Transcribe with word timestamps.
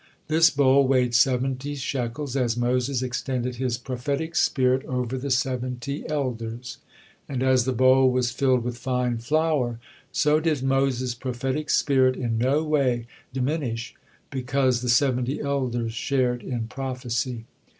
This 0.29 0.49
bowl 0.49 0.87
weighed 0.87 1.13
seventy 1.13 1.75
shekels, 1.75 2.35
as 2.35 2.57
Moses 2.57 3.03
extended 3.03 3.57
his 3.57 3.77
prophetic 3.77 4.35
spirit 4.35 4.83
over 4.87 5.15
the 5.15 5.29
seventy 5.29 6.09
elders; 6.09 6.79
and 7.29 7.43
as 7.43 7.65
the 7.65 7.71
bowl 7.71 8.09
was 8.09 8.31
filled 8.31 8.63
with 8.63 8.79
fine 8.79 9.19
flour, 9.19 9.79
so 10.11 10.39
did 10.39 10.63
Moses' 10.63 11.13
prophetic 11.13 11.69
spirit 11.69 12.15
in 12.15 12.39
no 12.39 12.63
way 12.63 13.05
diminish 13.31 13.93
because 14.31 14.81
the 14.81 14.89
seventy 14.89 15.39
elders 15.39 15.93
shared 15.93 16.41
in 16.41 16.67
prophecy. 16.67 17.45